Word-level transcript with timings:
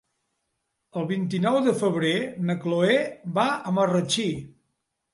El 1.01 1.05
vint-i-nou 1.11 1.59
de 1.69 1.75
febrer 1.83 2.15
na 2.49 2.57
Cloè 2.65 2.99
va 3.39 3.49
a 3.61 3.79
Marratxí. 3.81 4.31